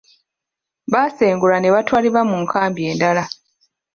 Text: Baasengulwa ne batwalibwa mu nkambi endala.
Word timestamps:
Baasengulwa 0.91 1.57
ne 1.59 1.69
batwalibwa 1.73 2.21
mu 2.29 2.37
nkambi 2.43 2.81
endala. 2.91 3.23